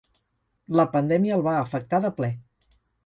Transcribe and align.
La 0.79 0.85
pandèmia 0.95 1.35
el 1.37 1.43
va 1.49 1.53
afectar 1.59 2.01
de 2.07 2.13
ple. 2.21 2.31